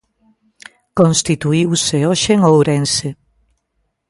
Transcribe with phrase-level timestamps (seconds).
[0.99, 3.09] Constituíuse hoxe en Ourense.